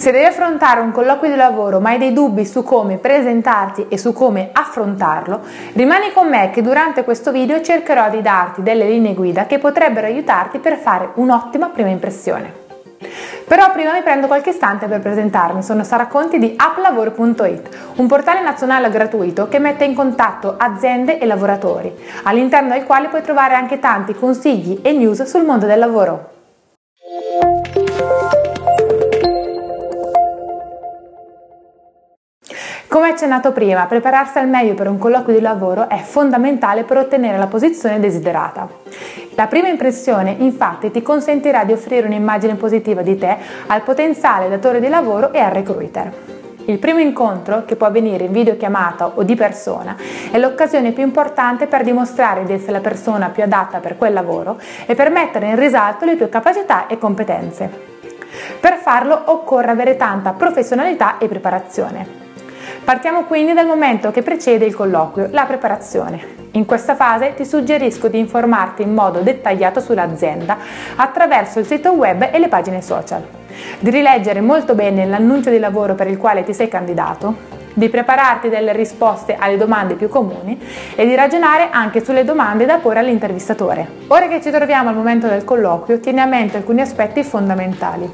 [0.00, 3.98] Se devi affrontare un colloquio di lavoro ma hai dei dubbi su come presentarti e
[3.98, 5.42] su come affrontarlo,
[5.74, 10.06] rimani con me che durante questo video cercherò di darti delle linee guida che potrebbero
[10.06, 12.50] aiutarti per fare un'ottima prima impressione.
[13.46, 18.40] Però prima mi prendo qualche istante per presentarmi, sono Sara Conti di applavoro.it, un portale
[18.40, 23.78] nazionale gratuito che mette in contatto aziende e lavoratori, all'interno del quale puoi trovare anche
[23.78, 26.38] tanti consigli e news sul mondo del lavoro.
[33.20, 37.48] Accennato prima, prepararsi al meglio per un colloquio di lavoro è fondamentale per ottenere la
[37.48, 38.66] posizione desiderata.
[39.34, 44.80] La prima impressione infatti ti consentirà di offrire un'immagine positiva di te al potenziale datore
[44.80, 46.12] di lavoro e al recruiter.
[46.64, 49.94] Il primo incontro, che può avvenire in videochiamata o di persona,
[50.30, 54.58] è l'occasione più importante per dimostrare di essere la persona più adatta per quel lavoro
[54.86, 57.70] e per mettere in risalto le tue capacità e competenze.
[58.58, 62.29] Per farlo occorre avere tanta professionalità e preparazione.
[62.84, 66.38] Partiamo quindi dal momento che precede il colloquio, la preparazione.
[66.52, 70.56] In questa fase ti suggerisco di informarti in modo dettagliato sull'azienda
[70.96, 73.24] attraverso il sito web e le pagine social,
[73.78, 78.48] di rileggere molto bene l'annuncio di lavoro per il quale ti sei candidato, di prepararti
[78.48, 80.60] delle risposte alle domande più comuni
[80.96, 83.86] e di ragionare anche sulle domande da porre all'intervistatore.
[84.08, 88.10] Ora che ci troviamo al momento del colloquio, tieni a mente alcuni aspetti fondamentali,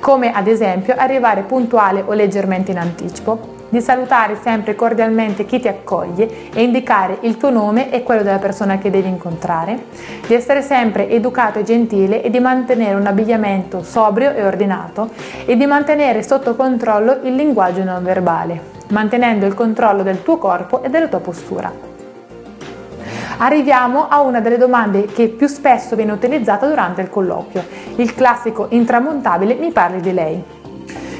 [0.00, 5.68] come ad esempio arrivare puntuale o leggermente in anticipo, di salutare sempre cordialmente chi ti
[5.68, 9.84] accoglie e indicare il tuo nome e quello della persona che devi incontrare,
[10.26, 15.10] di essere sempre educato e gentile e di mantenere un abbigliamento sobrio e ordinato
[15.44, 20.82] e di mantenere sotto controllo il linguaggio non verbale, mantenendo il controllo del tuo corpo
[20.82, 21.88] e della tua postura.
[23.40, 27.62] Arriviamo a una delle domande che più spesso viene utilizzata durante il colloquio,
[27.94, 30.42] il classico intramontabile mi parli di lei.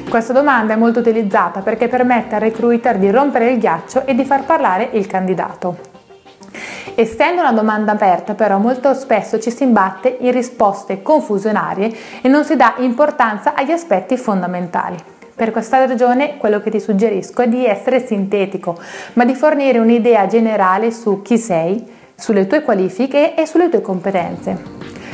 [0.08, 4.24] Questa domanda è molto utilizzata perché permette al recruiter di rompere il ghiaccio e di
[4.24, 5.76] far parlare il candidato.
[6.94, 12.42] Essendo una domanda aperta, però, molto spesso ci si imbatte in risposte confusionarie e non
[12.44, 14.96] si dà importanza agli aspetti fondamentali.
[15.34, 18.78] Per questa ragione quello che ti suggerisco è di essere sintetico,
[19.12, 24.56] ma di fornire un'idea generale su chi sei, sulle tue qualifiche e sulle tue competenze.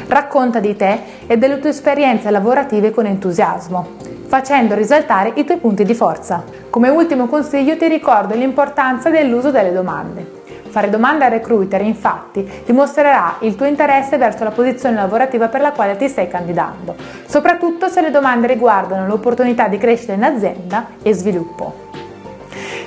[0.07, 5.85] Racconta di te e delle tue esperienze lavorative con entusiasmo facendo risaltare i tuoi punti
[5.85, 6.43] di forza.
[6.69, 10.43] Come ultimo consiglio ti ricordo l'importanza dell'uso delle domande.
[10.71, 15.71] Fare domande al recruiter infatti dimostrerà il tuo interesse verso la posizione lavorativa per la
[15.71, 16.97] quale ti stai candidando,
[17.27, 21.93] soprattutto se le domande riguardano l'opportunità di crescita in azienda e sviluppo.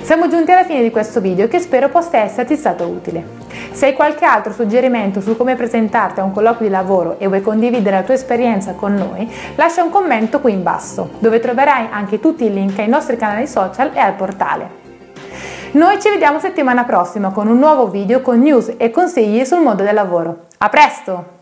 [0.02, 3.37] Siamo giunti alla fine di questo video che spero possa esserti stato utile.
[3.78, 7.42] Se hai qualche altro suggerimento su come presentarti a un colloquio di lavoro e vuoi
[7.42, 12.18] condividere la tua esperienza con noi, lascia un commento qui in basso, dove troverai anche
[12.18, 14.68] tutti i link ai nostri canali social e al portale.
[15.74, 19.84] Noi ci vediamo settimana prossima con un nuovo video con news e consigli sul mondo
[19.84, 20.46] del lavoro.
[20.58, 21.37] A presto!